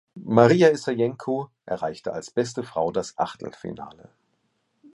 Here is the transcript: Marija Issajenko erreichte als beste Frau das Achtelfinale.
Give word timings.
Marija 0.25 0.69
Issajenko 0.71 1.51
erreichte 1.67 2.11
als 2.11 2.31
beste 2.31 2.63
Frau 2.63 2.91
das 2.91 3.19
Achtelfinale. 3.19 4.09